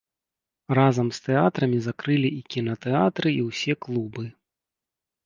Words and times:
Разам 0.77 1.07
з 1.17 1.19
тэатрамі 1.25 1.79
закрылі 1.87 2.29
і 2.37 2.39
кінатэатры 2.55 3.29
і 3.39 3.45
ўсе 3.49 3.73
клубы. 3.85 4.25